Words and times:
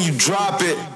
you 0.00 0.12
drop 0.12 0.62
it. 0.62 0.89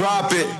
drop 0.00 0.32
it. 0.32 0.59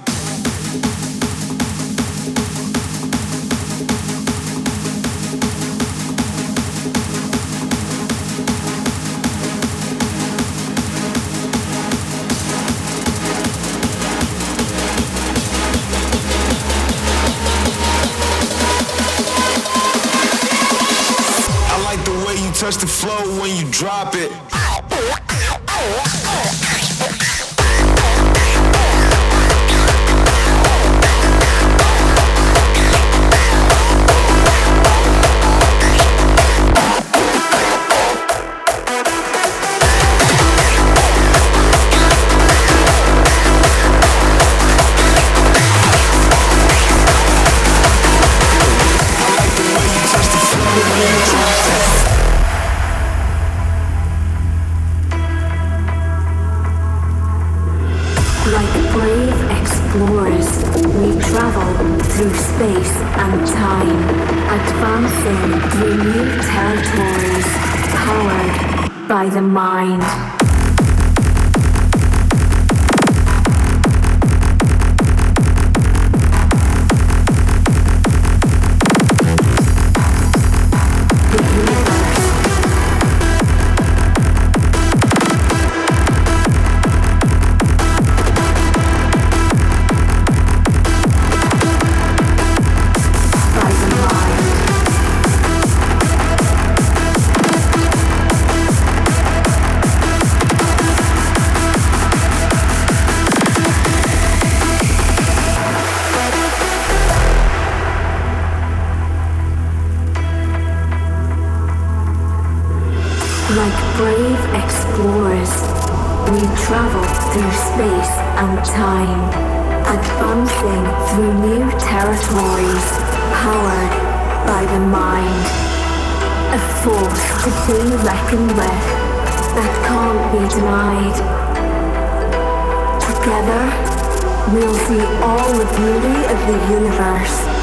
see 134.91 135.07
all 135.23 135.53
the 135.53 135.65
beauty 135.77 136.17
of 136.33 136.39
the 136.49 136.73
universe. 136.75 137.60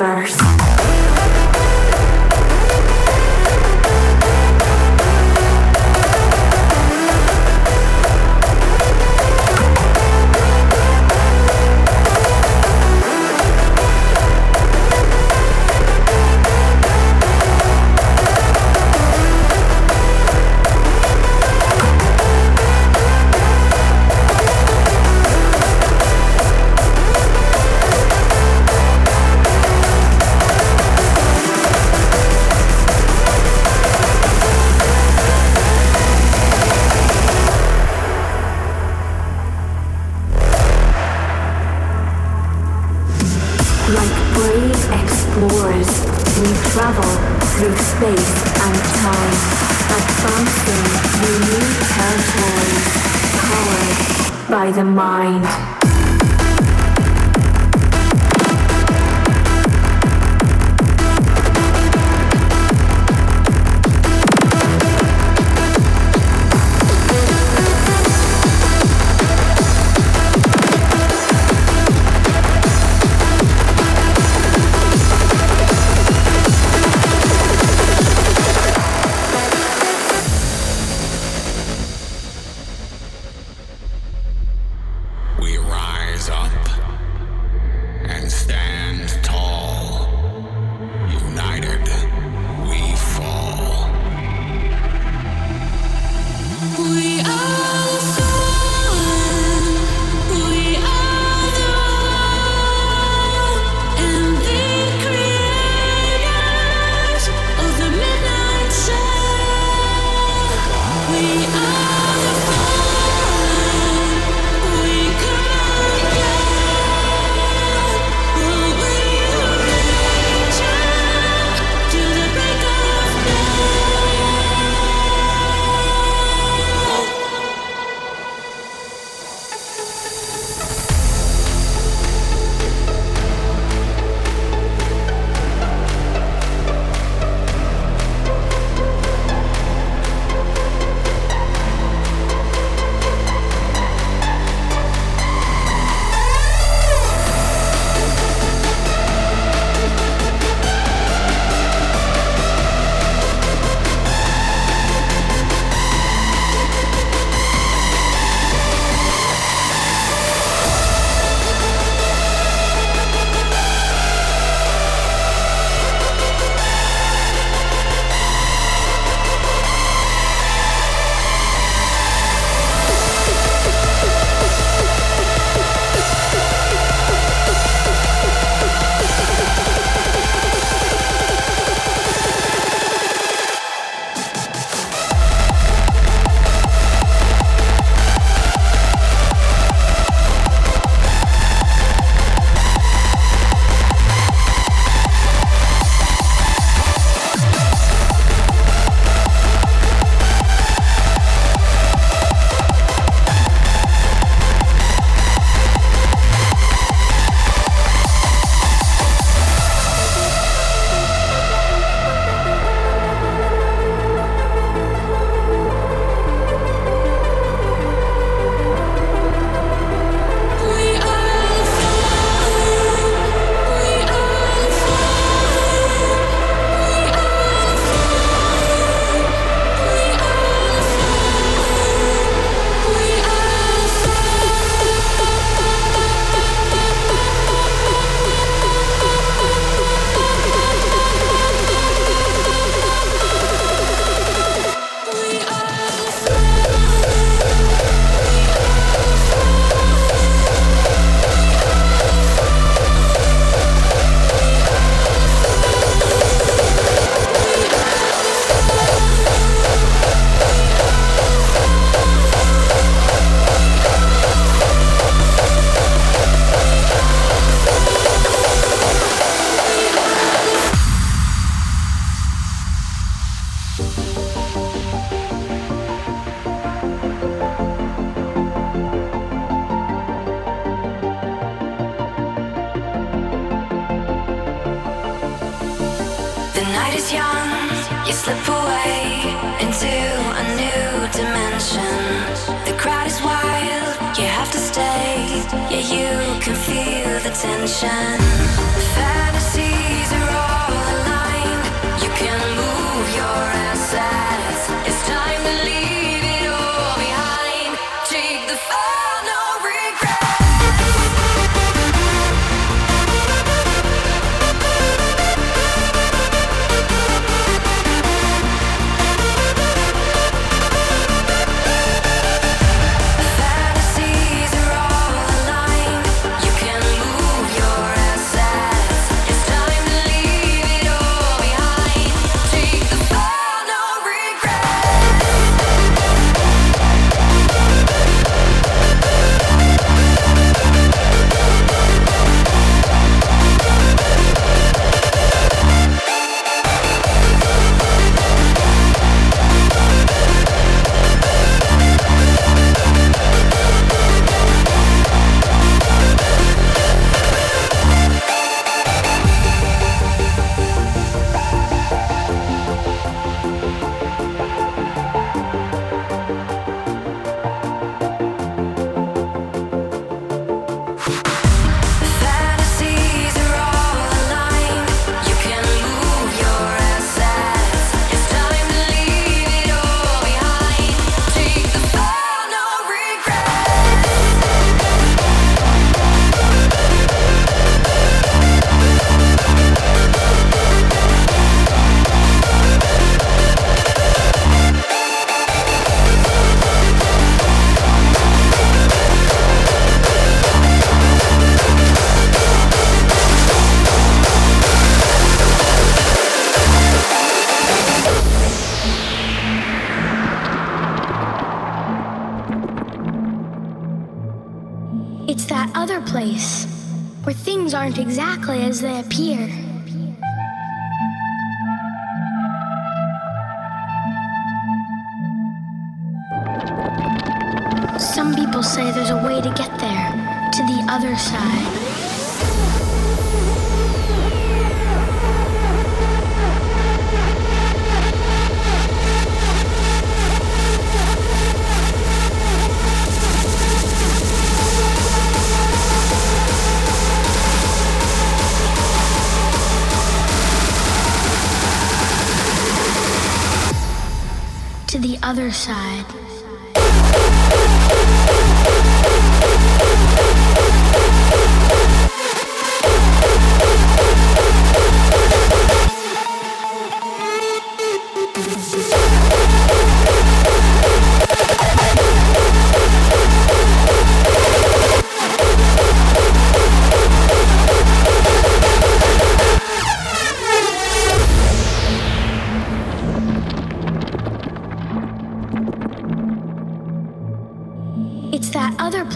universe. 0.00 0.39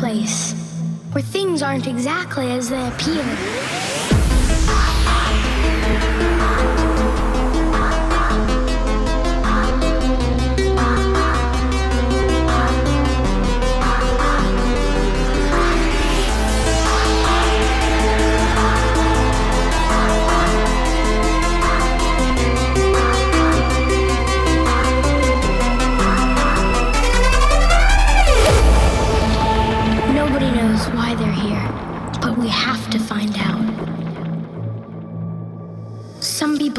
place 0.05 0.53
where 1.13 1.25
things 1.25 1.63
aren't 1.63 1.87
exactly 1.87 2.51
as 2.51 2.69
they 2.69 2.89
appear. 2.89 3.74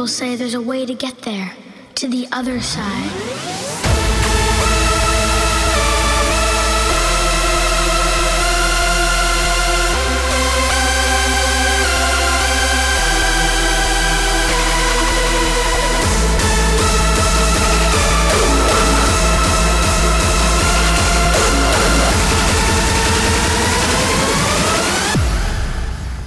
people 0.06 0.14
say 0.14 0.36
there's 0.36 0.54
a 0.54 0.62
way 0.62 0.86
to 0.86 0.94
get 0.94 1.18
there, 1.24 1.52
to 1.96 2.08
the 2.08 2.28
other 2.32 2.62
side. 2.62 3.10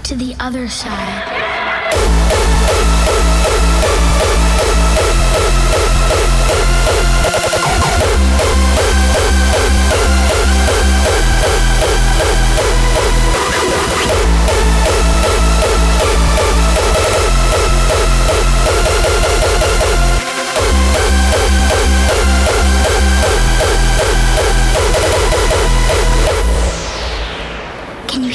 To 0.02 0.16
the 0.16 0.34
other 0.40 0.66
side. 0.66 1.27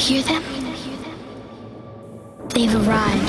hear 0.04 0.22
them? 0.22 0.42
They've 2.50 2.74
arrived. 2.86 3.23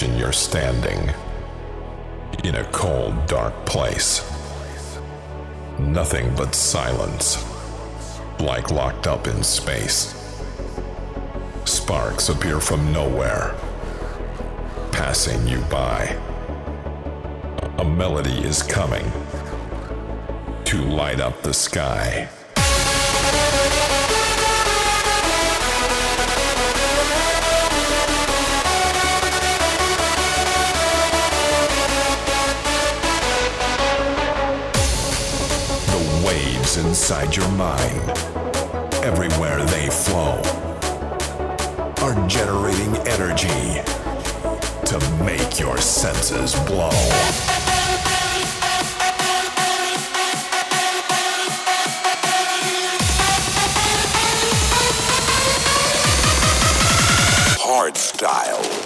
Imagine 0.00 0.20
you're 0.20 0.32
standing 0.32 1.10
in 2.44 2.54
a 2.54 2.64
cold, 2.70 3.26
dark 3.26 3.52
place. 3.66 4.22
Nothing 5.80 6.32
but 6.36 6.54
silence, 6.54 7.44
like 8.38 8.70
locked 8.70 9.08
up 9.08 9.26
in 9.26 9.42
space. 9.42 10.14
Sparks 11.64 12.28
appear 12.28 12.60
from 12.60 12.92
nowhere, 12.92 13.56
passing 14.92 15.48
you 15.48 15.58
by. 15.62 16.16
A 17.78 17.84
melody 17.84 18.38
is 18.38 18.62
coming 18.62 19.10
to 20.66 20.76
light 20.76 21.18
up 21.18 21.42
the 21.42 21.54
sky. 21.54 22.28
Inside 36.78 37.34
your 37.34 37.48
mind, 37.52 38.10
everywhere 39.04 39.64
they 39.66 39.88
flow, 39.88 40.40
are 42.02 42.28
generating 42.28 42.96
energy 43.08 43.82
to 44.86 44.98
make 45.24 45.58
your 45.58 45.78
senses 45.78 46.54
blow. 46.66 46.90
Style. 57.94 58.77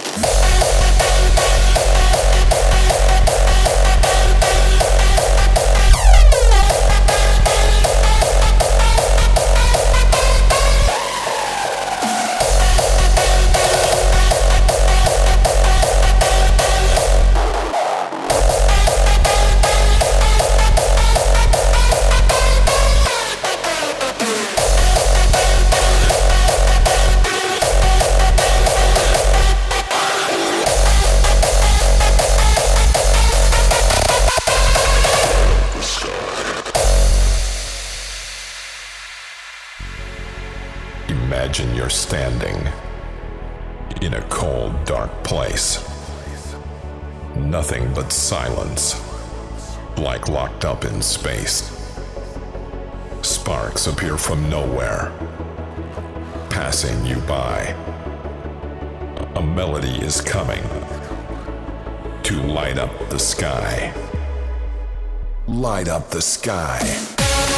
Standing 42.03 42.57
in 44.01 44.13
a 44.15 44.21
cold, 44.23 44.73
dark 44.83 45.09
place. 45.23 45.81
Nothing 47.33 47.93
but 47.93 48.11
silence, 48.11 49.01
like 49.97 50.27
locked 50.27 50.65
up 50.65 50.83
in 50.83 51.01
space. 51.01 51.71
Sparks 53.21 53.87
appear 53.87 54.17
from 54.17 54.49
nowhere, 54.49 55.13
passing 56.49 57.05
you 57.05 57.15
by. 57.21 57.73
A 59.35 59.41
melody 59.41 59.97
is 60.05 60.19
coming 60.19 60.63
to 62.23 62.35
light 62.41 62.77
up 62.77 62.91
the 63.09 63.19
sky. 63.19 63.93
Light 65.47 65.87
up 65.87 66.09
the 66.09 66.21
sky. 66.21 67.52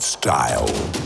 Style. 0.00 0.99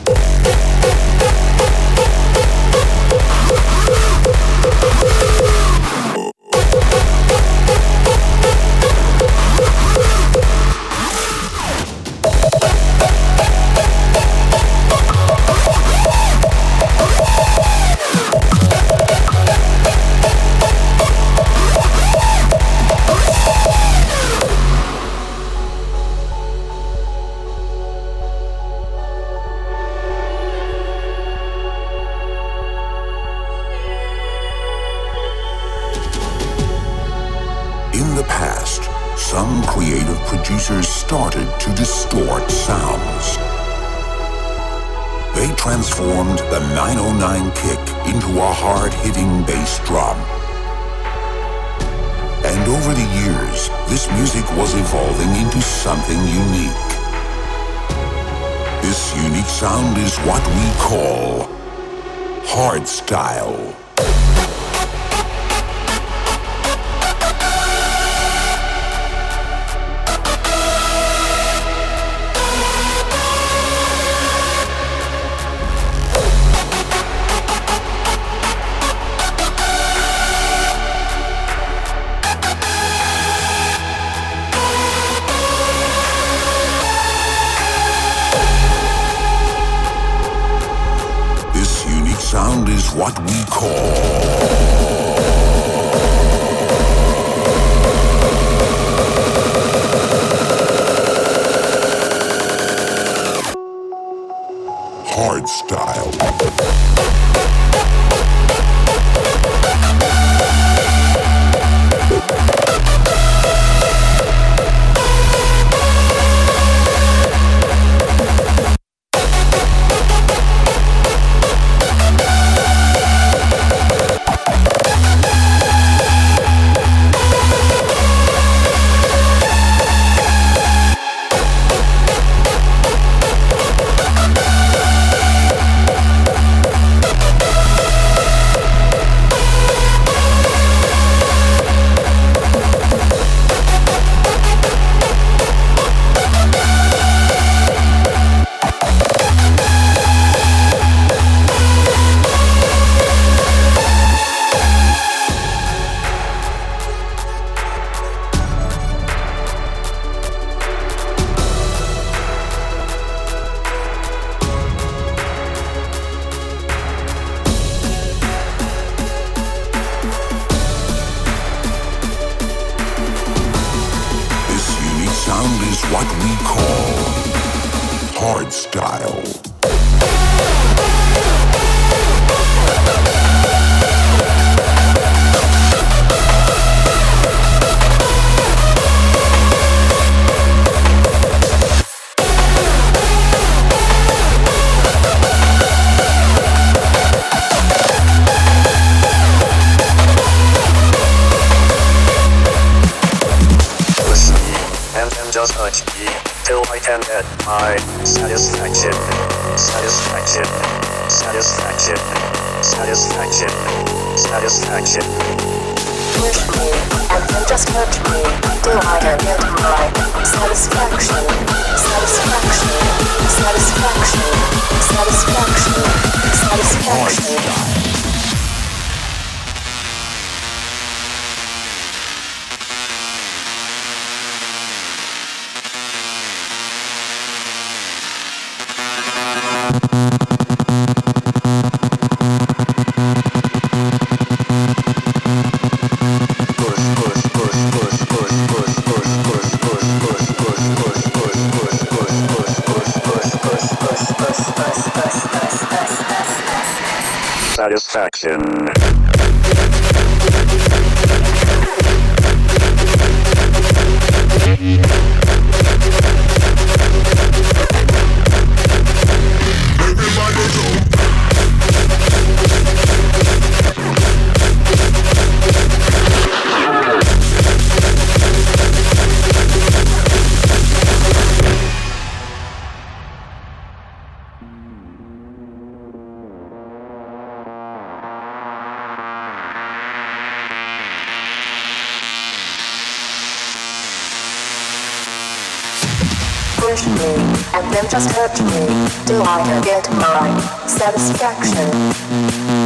Just 297.94 298.10
hurt 298.10 298.34
me. 298.50 298.66
Do 299.06 299.22
I 299.22 299.60
get 299.62 299.88
my 299.94 300.26
satisfaction? 300.66 301.70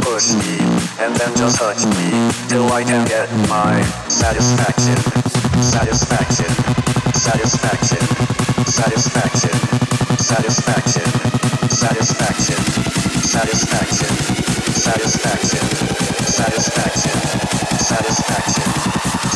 Push 0.01 0.33
me 0.41 0.57
and 0.97 1.13
then 1.17 1.35
just 1.37 1.59
touch 1.59 1.85
me 1.85 2.09
till 2.49 2.65
I 2.73 2.83
can 2.83 3.05
get 3.05 3.29
my 3.47 3.79
satisfaction. 4.09 4.97
Satisfaction. 5.61 6.49
Satisfaction. 7.13 8.01
Satisfaction. 8.65 9.53
Satisfaction. 10.17 11.07
Satisfaction. 11.77 12.59
Satisfaction. 13.21 14.09
Satisfaction. 14.87 15.65
Satisfaction. 16.39 17.17
Satisfaction. 17.91 18.69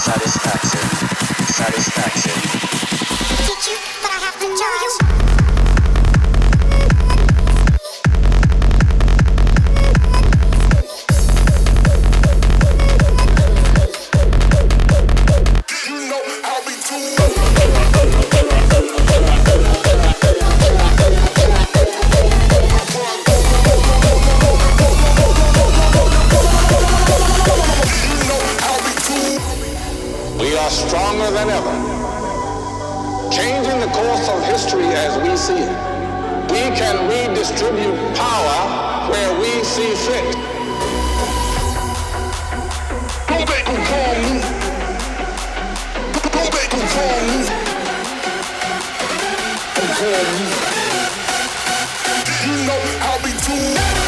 Satisfaction. 0.07 0.85
Satisfaction. 1.61 2.37
Did 3.45 3.61
you? 3.69 3.77
But 4.01 4.09
I 4.09 4.19
have 4.25 4.37
to 4.41 4.47
tell 4.57 4.75
you. 4.81 5.13
See 35.43 35.57
it. 35.59 35.75
We 36.51 36.61
can 36.79 36.95
redistribute 37.09 37.97
power 38.15 39.11
where 39.11 39.31
we 39.41 39.51
see 39.65 39.93
fit. 39.93 40.35
Go 43.27 43.43
back 43.51 43.67
and 43.67 43.81
call 43.89 44.13
me. 44.23 44.35
Go 46.37 46.43
back 46.55 46.71
and 46.77 46.85
call 46.95 47.19
me. 47.27 47.39
And 49.79 49.89
call 49.99 50.23
me. 50.31 50.45
You 52.45 52.55
know 52.67 52.81
I'll 53.01 53.21
be 53.21 53.31
too. 53.43 54.02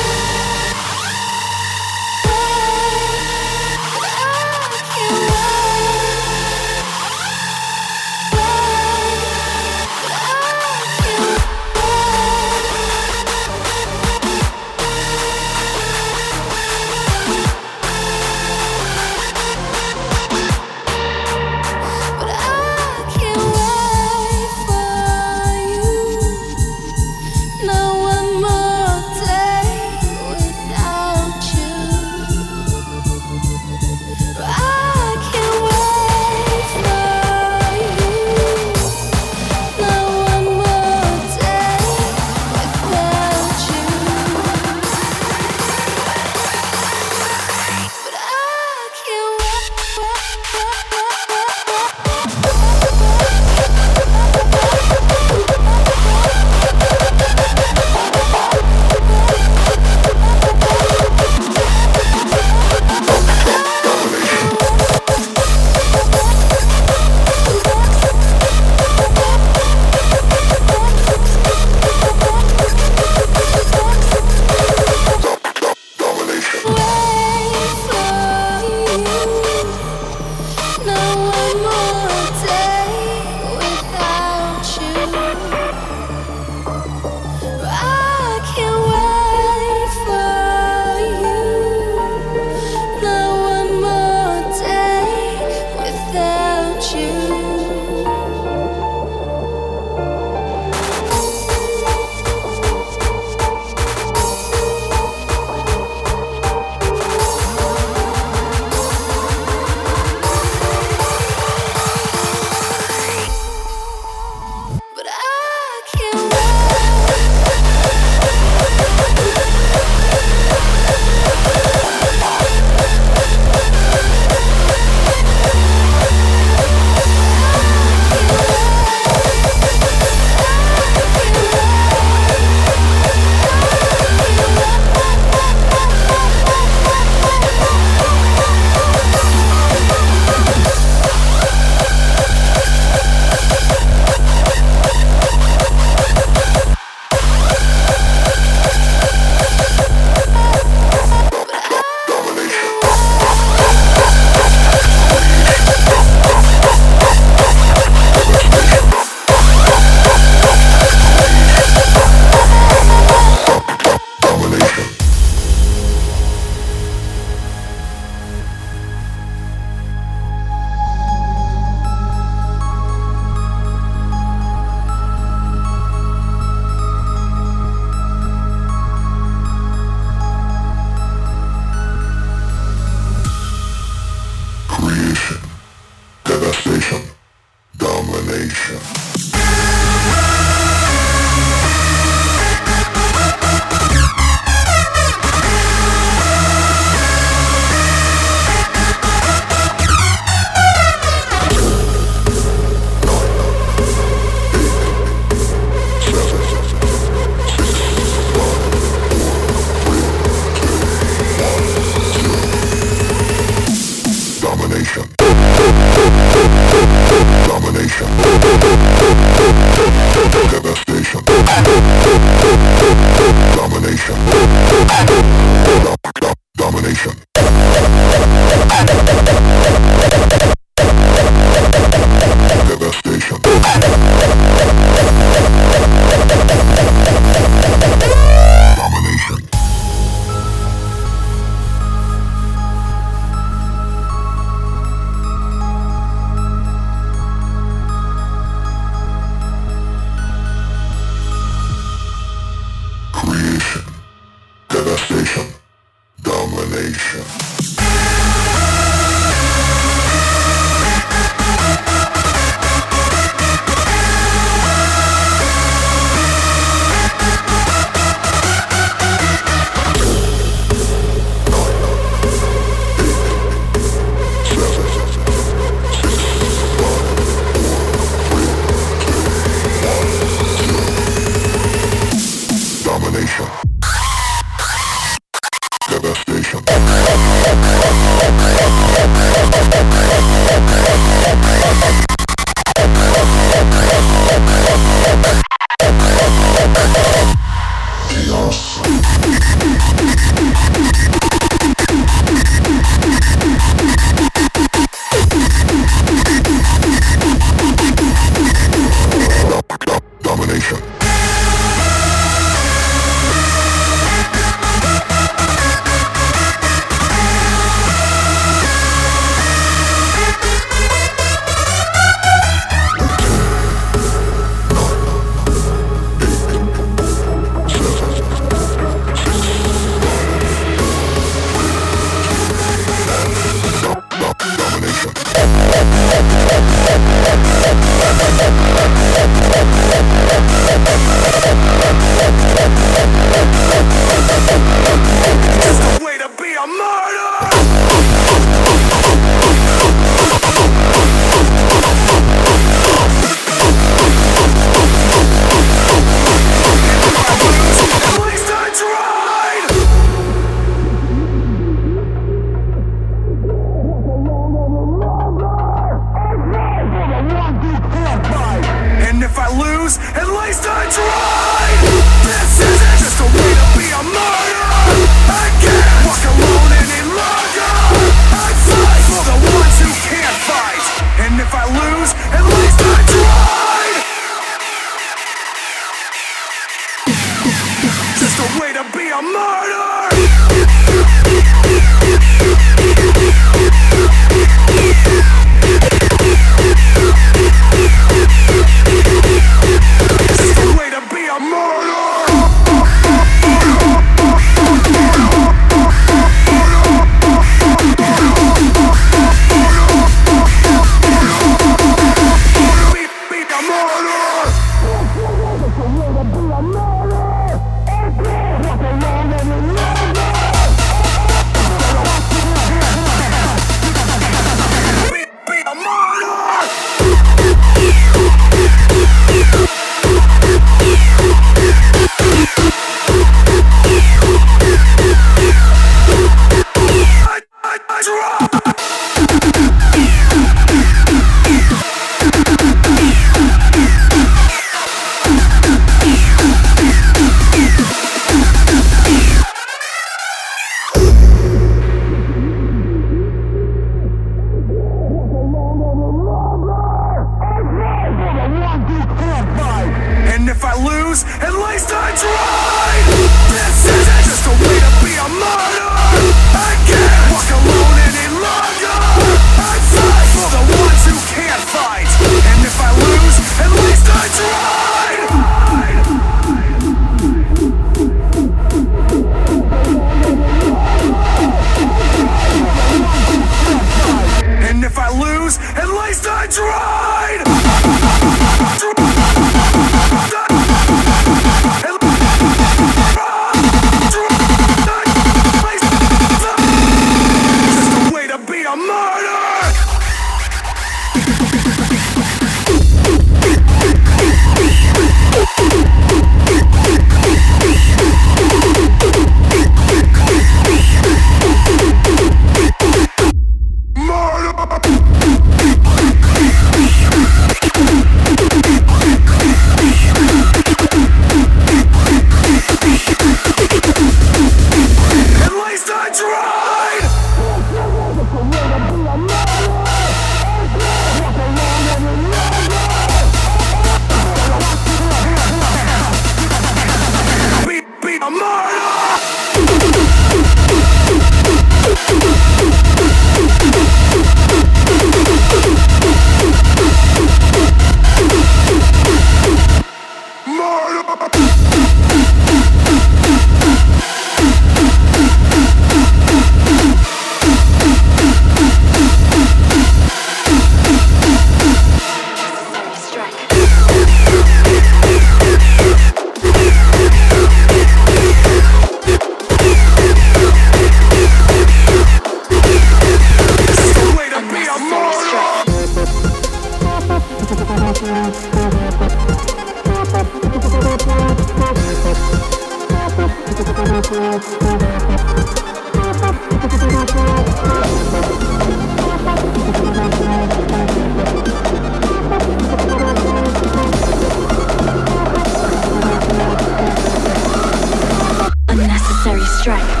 strength. 599.61 600.00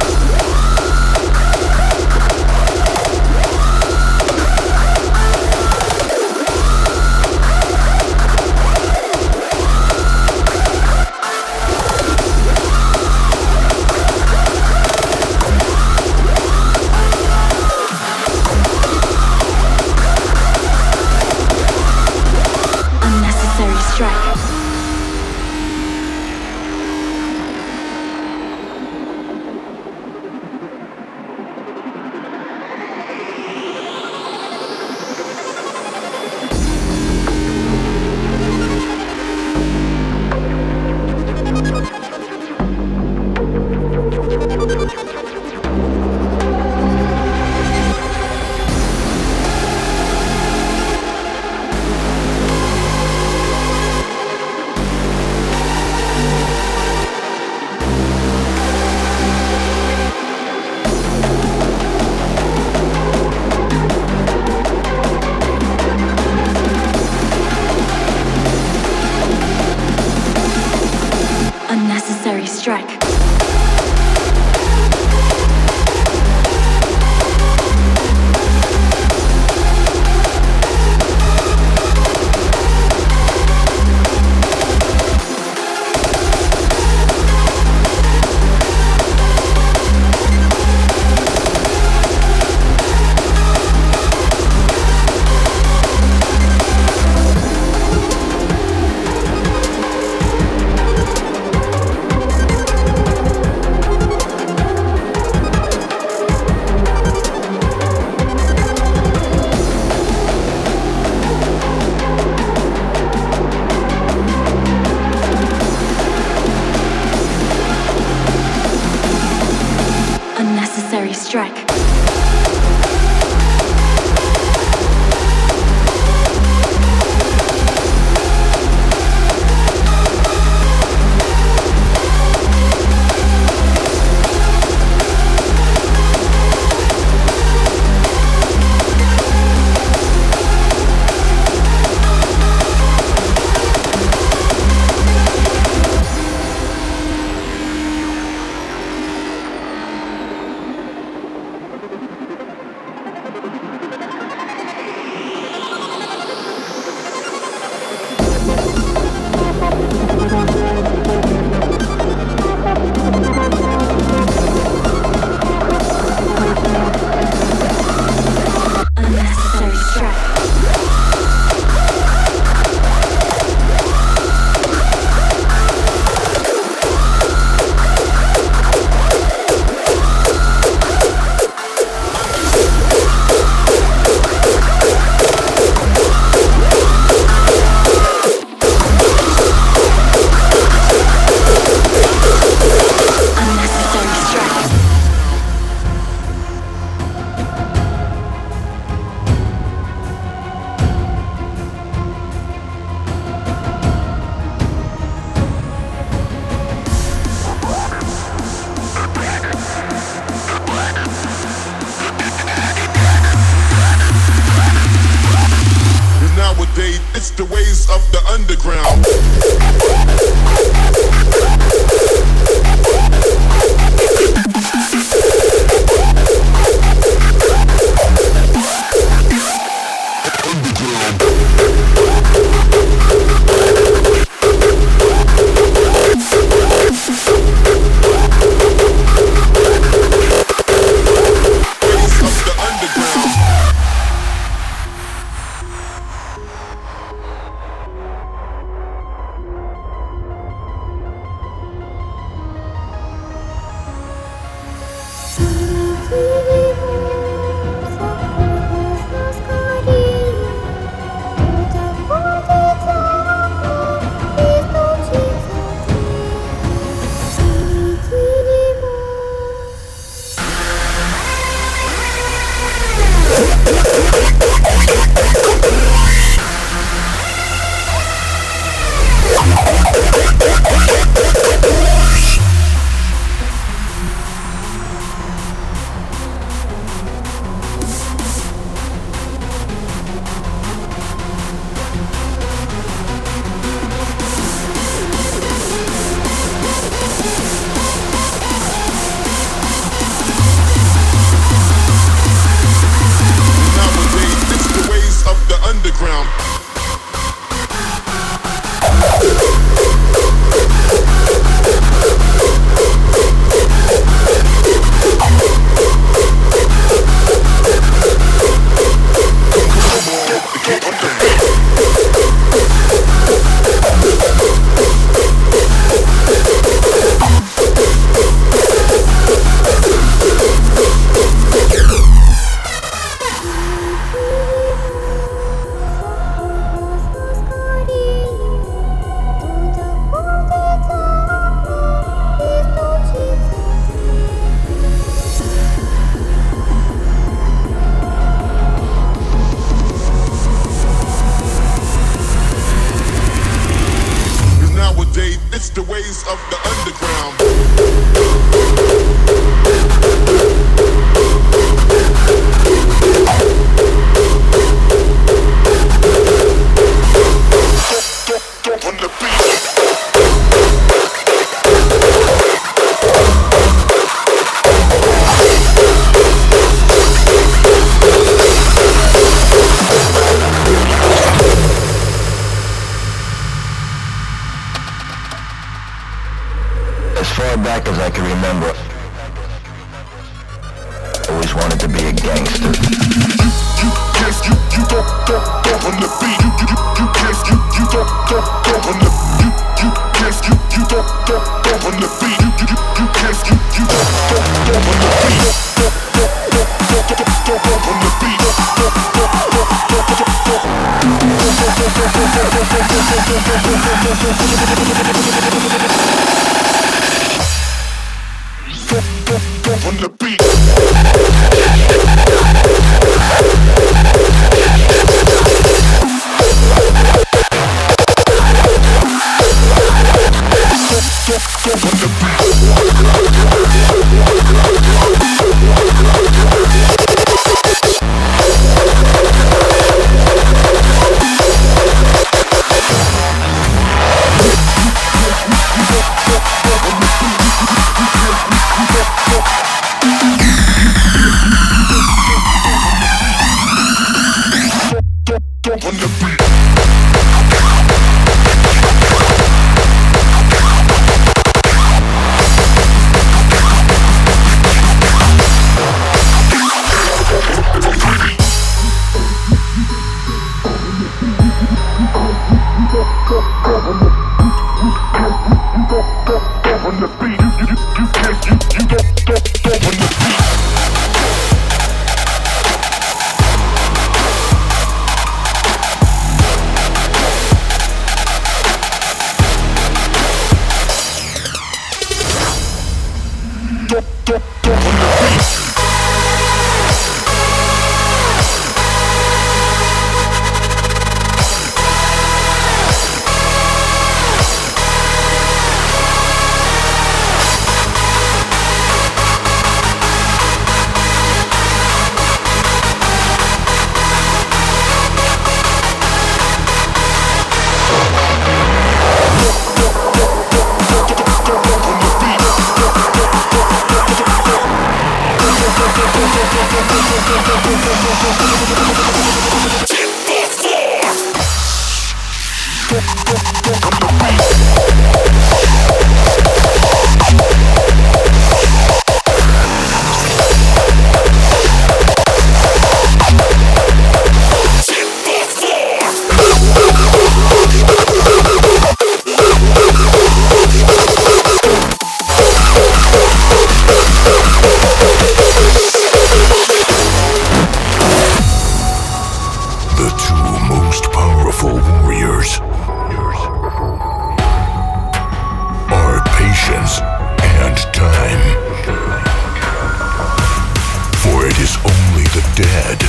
dead 572.61 573.01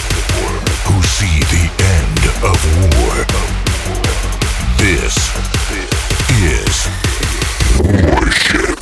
who 0.89 0.97
see 1.03 1.37
the 1.53 1.65
end 1.97 2.23
of 2.53 2.59
war. 2.97 3.17
This 4.81 5.17
is 6.41 6.75
worship. 8.17 8.79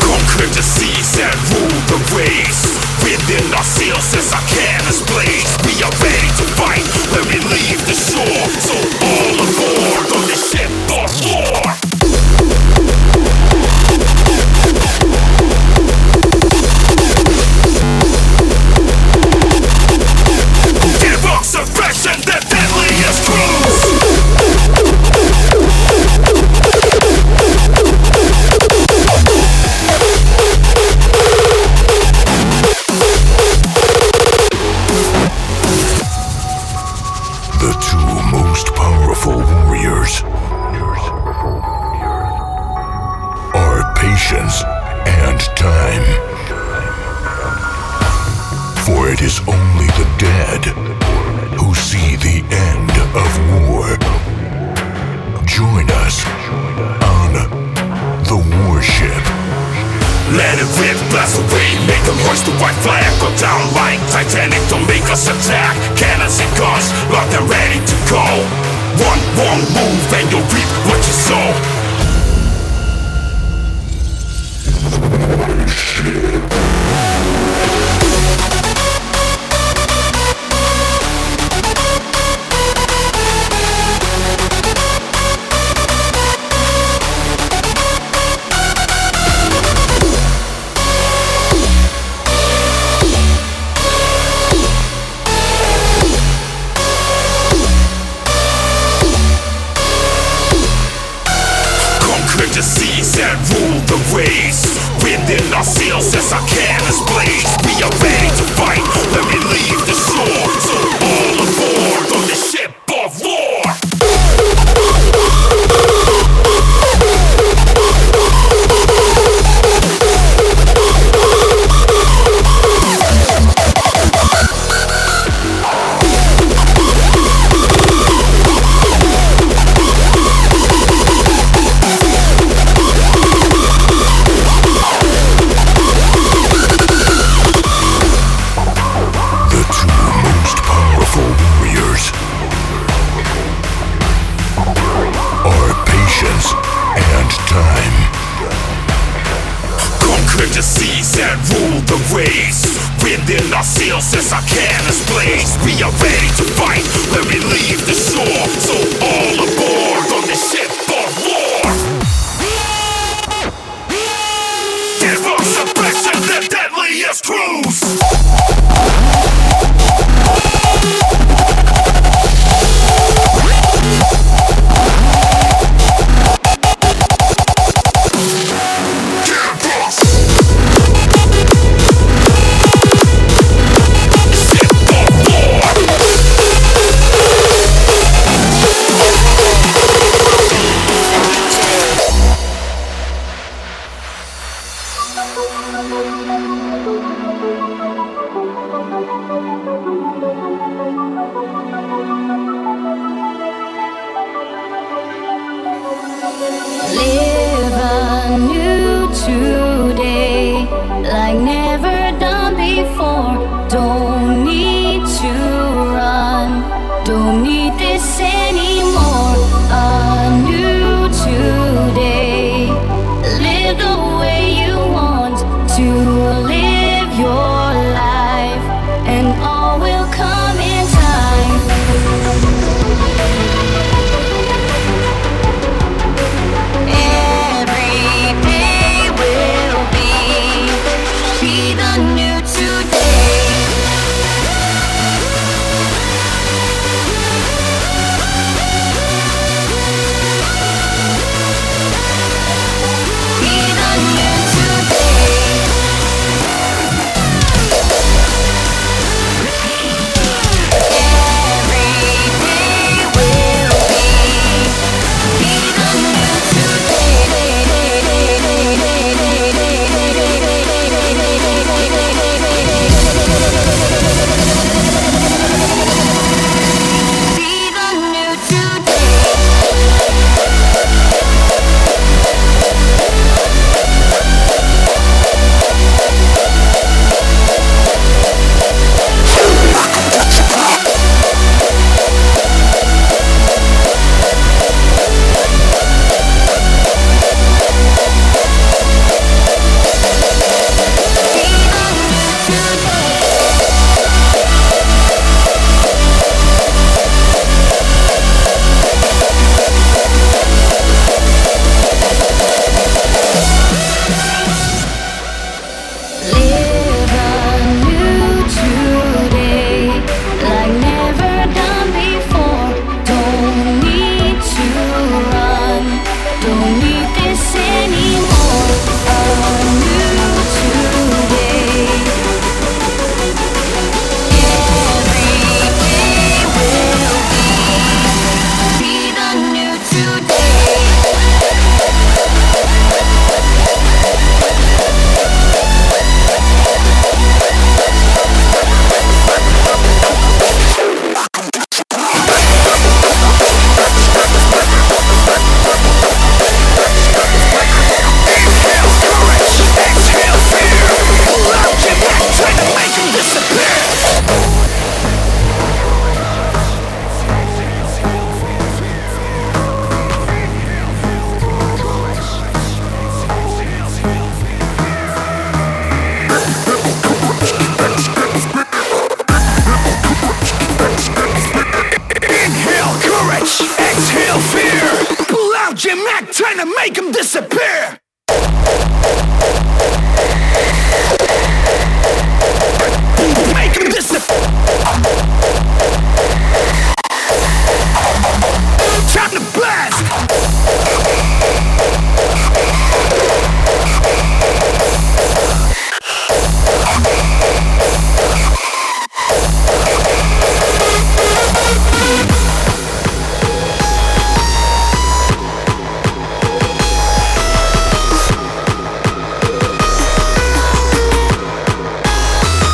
Conquer 0.00 0.48
the 0.48 0.64
seas 0.64 1.12
and 1.20 1.38
rule 1.52 1.80
the 1.92 2.00
waves. 2.16 2.60
Within 3.04 3.52
our 3.52 3.58
ourselves 3.58 4.14
as 4.16 4.32
our 4.32 4.44
cannons 4.48 5.02
blaze. 5.12 5.52
We 5.66 5.74
are 5.84 5.94
ready 6.00 6.30
to 6.40 6.44
fight 6.56 6.86
when 7.12 7.24
we 7.28 7.38
leave 7.52 7.80
the 7.84 7.96
shore. 8.08 8.48
So 8.64 8.74
all 9.04 9.40
of 9.44 9.58
us. 9.58 9.63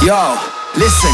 Yo, 0.02 0.34
listen. 0.78 1.10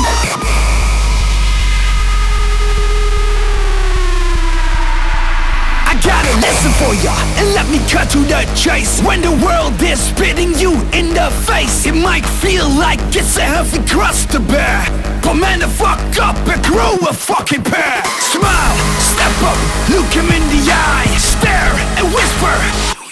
I 5.82 5.98
gotta 6.04 6.30
listen 6.38 6.70
for 6.78 6.94
ya, 7.02 7.10
and 7.36 7.52
let 7.52 7.68
me 7.68 7.80
cut 7.90 8.08
to 8.10 8.18
the 8.18 8.46
chase. 8.54 9.02
When 9.02 9.22
the 9.22 9.32
world 9.44 9.82
is 9.82 9.98
spitting 9.98 10.54
you 10.54 10.74
in 10.94 11.14
the 11.14 11.34
face, 11.50 11.84
it 11.84 11.96
might 11.96 12.24
feel 12.24 12.68
like 12.68 13.00
it's 13.10 13.36
a 13.36 13.42
heavy 13.42 13.84
cross 13.90 14.24
to 14.26 14.38
bear. 14.38 14.86
But 15.20 15.34
man, 15.34 15.58
the 15.58 15.66
fuck 15.66 15.98
up 16.22 16.36
and 16.46 16.62
grow 16.62 16.94
a 17.10 17.12
fucking 17.12 17.64
pair. 17.64 18.04
Smile, 18.22 18.76
step 19.02 19.34
up, 19.42 19.58
look 19.90 20.06
him 20.14 20.30
in 20.30 20.46
the 20.54 20.70
eye, 20.70 21.10
stare 21.18 21.74
and 21.98 22.06
whisper. 22.14 23.05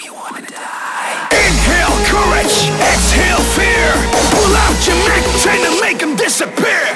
Courage, 2.15 2.71
exhale 2.79 3.43
fear. 3.57 3.91
Pull 4.31 4.55
out 4.55 4.87
your 4.87 4.95
Mac, 5.03 5.23
trying 5.43 5.63
to 5.63 5.81
make 5.81 5.99
them 5.99 6.15
disappear. 6.15 6.94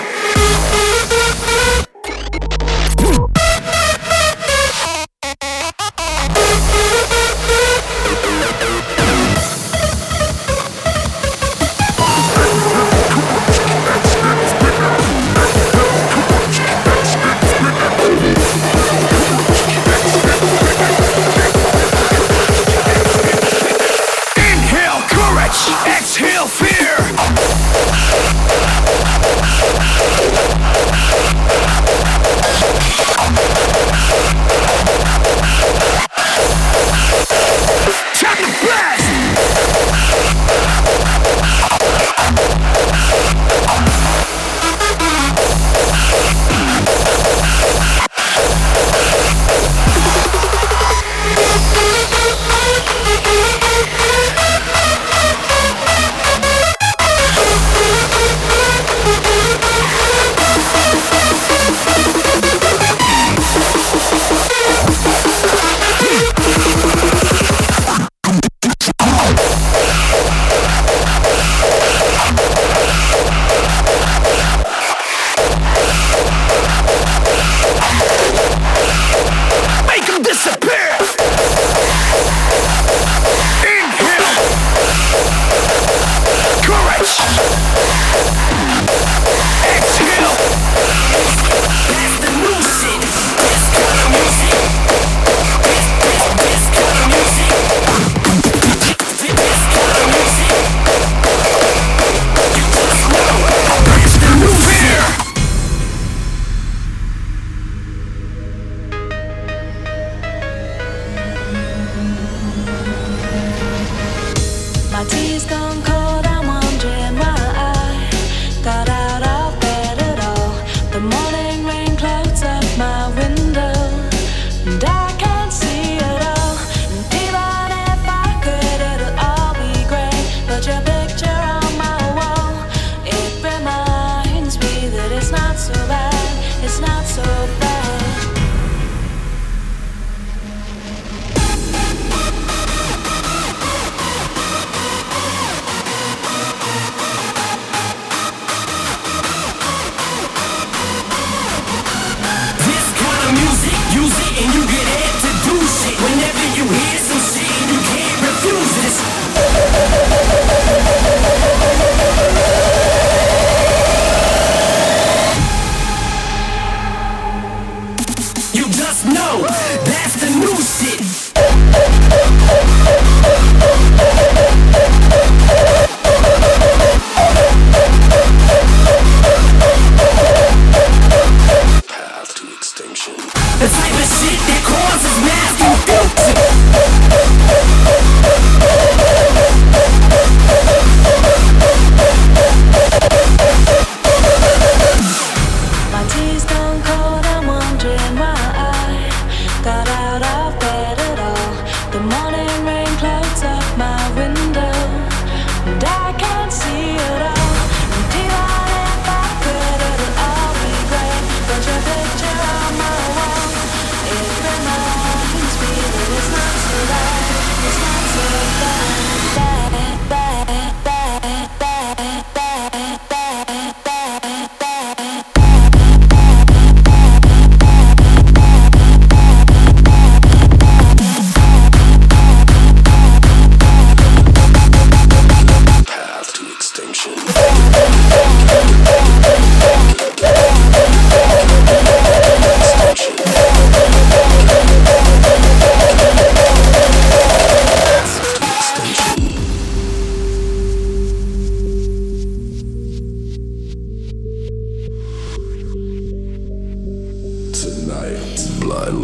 Gone 115.47 115.78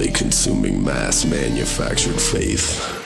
consuming 0.09 0.83
mass 0.83 1.25
manufactured 1.25 2.19
faith. 2.19 3.04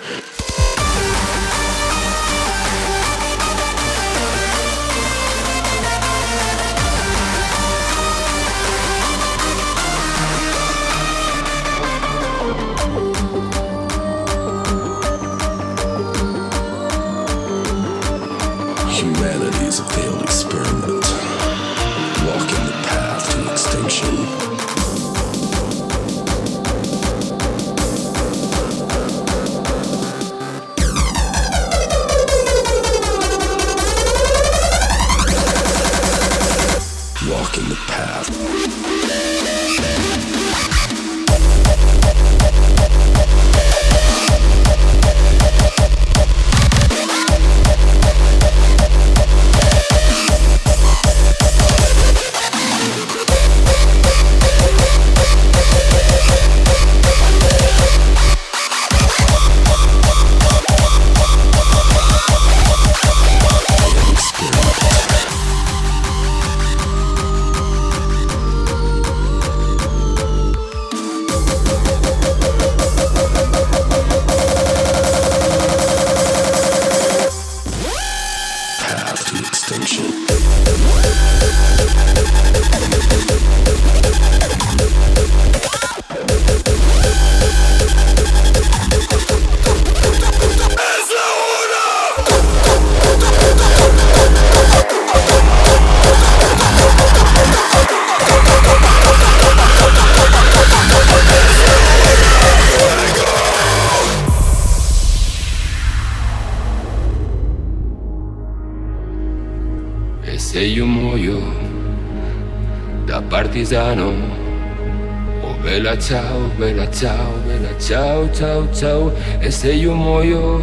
E 119.50 119.52
se 119.52 119.74
io 119.74 119.96
muoio 119.96 120.62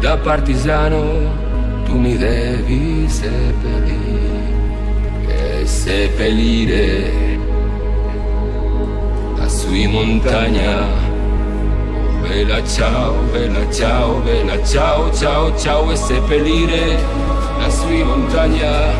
da 0.00 0.18
partigiano, 0.18 1.02
tu 1.86 1.96
mi 1.96 2.14
devi 2.14 3.08
seppellire, 3.08 4.52
e 5.26 5.64
seppellire 5.64 7.10
lassù 9.34 9.72
in 9.72 9.92
montagna. 9.92 10.84
Bella 12.20 12.62
ciao, 12.66 13.14
bella 13.32 13.72
ciao, 13.72 14.18
bella 14.20 14.62
ciao, 14.62 15.10
ciao, 15.10 15.56
ciao. 15.56 15.90
E 15.90 15.96
seppellire 15.96 16.98
lassù 17.60 17.90
in 17.90 18.08
montagna 18.08 18.92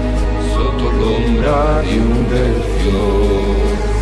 sotto 0.54 0.90
l'ombra 0.90 1.82
di 1.82 1.98
un 1.98 2.28
bel 2.30 2.62
fiore. 2.78 3.97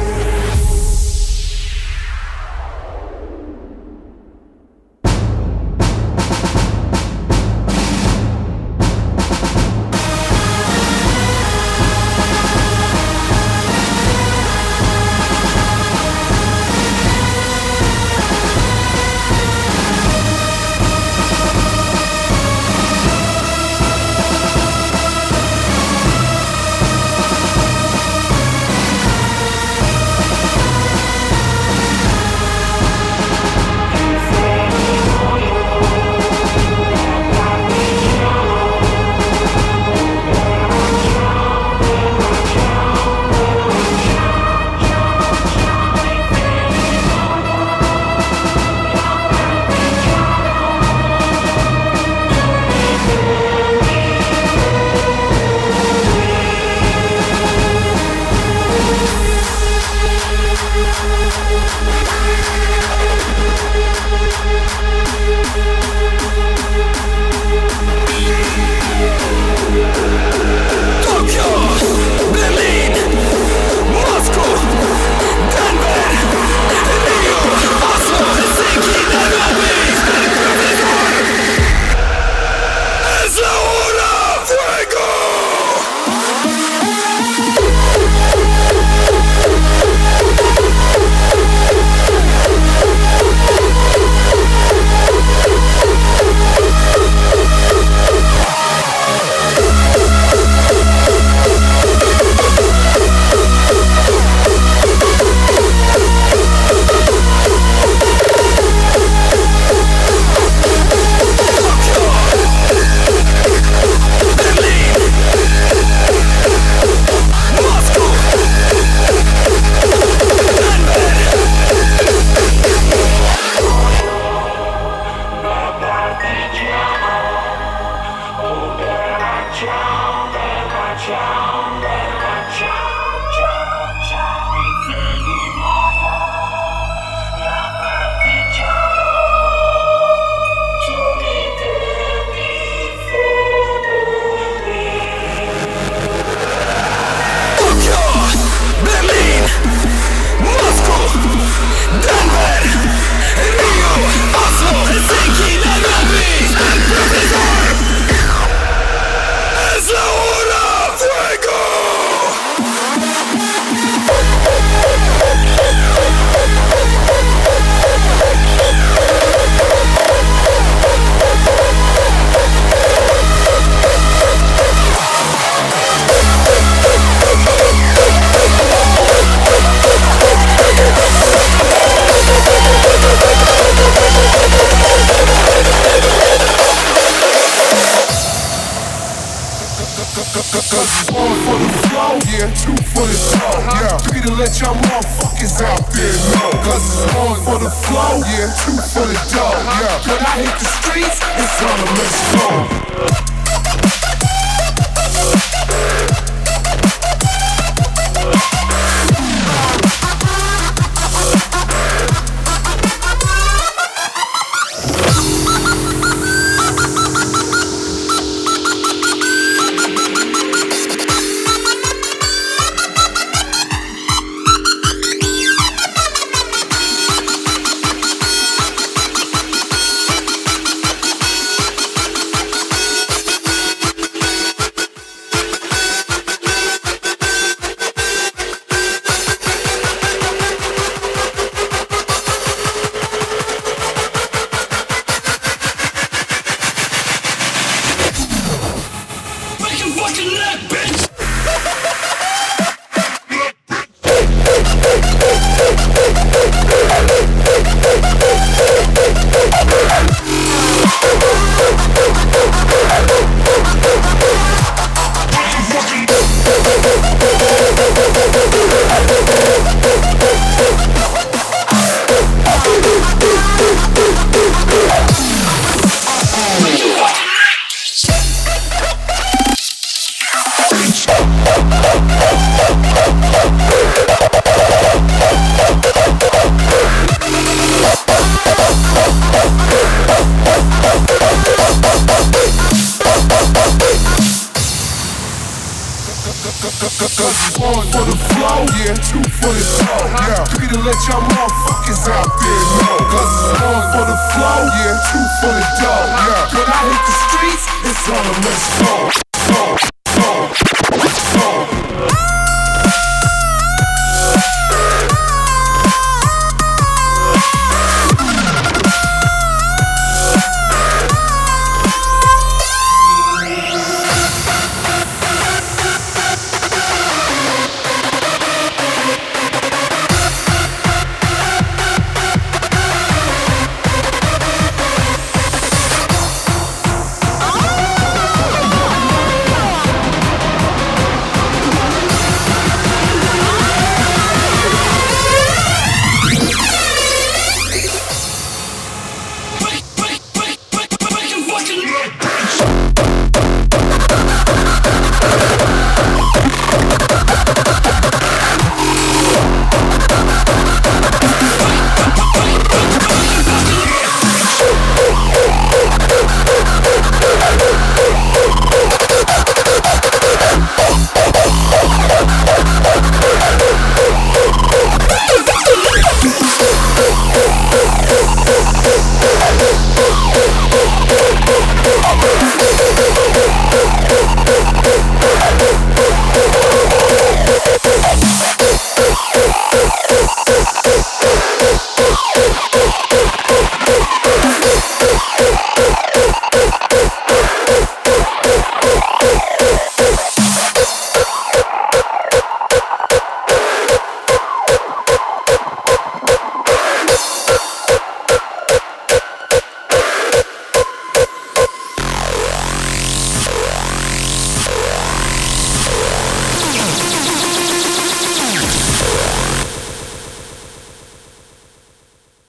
Cause 297.17 297.33
it's 297.49 297.59
one 297.59 297.81
for 297.97 298.05
the 298.05 298.13
flow, 298.29 298.61
yeah, 298.77 298.93
two 298.93 299.25
for 299.41 299.49
the 299.49 299.65
dough, 299.81 300.05
yeah. 300.29 300.45
Three 300.53 300.69
to 300.69 300.79
let 300.85 301.01
y'all 301.09 301.25
motherfuckers 301.25 302.05
out 302.13 302.29
there 302.45 302.65
know. 302.77 302.97
Cause 303.09 303.33
it's 303.41 303.57
one 303.57 303.85
for 303.89 304.05
the 304.05 304.19
flow, 304.37 304.61
yeah, 304.77 305.01
two 305.09 305.25
for 305.41 305.49
the 305.49 305.65
dough, 305.81 306.13
yeah. 306.13 306.53
When 306.53 306.69
I 306.69 306.81
hit 306.93 307.03
the 307.09 307.15
streets, 307.25 307.65
it's 307.89 308.09
on 308.13 308.21
a 308.21 308.33
let's 308.45 309.81
go. 309.89 309.96